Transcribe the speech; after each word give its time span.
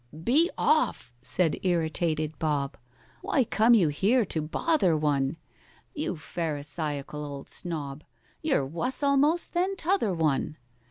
"Be 0.23 0.49
off!" 0.57 1.13
said 1.21 1.59
irritated 1.61 2.39
BOB. 2.39 2.75
"Why 3.21 3.43
come 3.43 3.75
you 3.75 3.89
here 3.89 4.25
to 4.25 4.41
bother 4.41 4.97
one? 4.97 5.37
You 5.93 6.17
pharisaical 6.17 7.23
old 7.23 7.49
snob, 7.49 8.03
You're 8.41 8.65
wuss 8.65 9.03
almost 9.03 9.53
than 9.53 9.75
t'other 9.75 10.11
one! 10.11 10.57